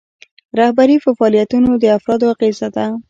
رهبري 0.59 0.97
په 1.03 1.09
فعالیتونو 1.17 1.69
د 1.77 1.85
افرادو 1.97 2.25
اغیزه 2.33 2.67
ده. 2.75 2.85